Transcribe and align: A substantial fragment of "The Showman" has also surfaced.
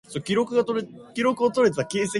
A 0.07 0.09
substantial 0.09 0.45
fragment 0.47 0.67
of 0.67 0.75
"The 1.13 1.21
Showman" 1.21 1.35
has 1.35 1.37
also 1.39 1.63
surfaced. 1.65 2.09